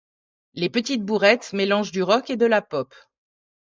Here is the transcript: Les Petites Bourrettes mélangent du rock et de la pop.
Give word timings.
Les 0.55 0.71
Petites 0.71 1.03
Bourrettes 1.03 1.53
mélangent 1.53 1.91
du 1.91 2.01
rock 2.01 2.31
et 2.31 2.35
de 2.35 2.47
la 2.47 2.63
pop. 2.63 2.91